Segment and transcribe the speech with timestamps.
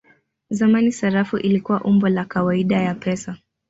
[0.49, 3.37] Zamani sarafu ilikuwa umbo la kawaida ya pesa.